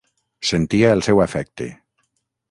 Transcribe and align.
Sentia 0.51 0.89
el 0.95 1.03
seu 1.07 1.21
afecte. 1.25 1.67